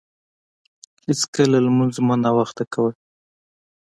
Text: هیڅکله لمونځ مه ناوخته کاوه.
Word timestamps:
هیڅکله 1.05 1.57
لمونځ 1.65 1.95
مه 2.07 2.15
ناوخته 2.23 2.63
کاوه. 2.71 2.91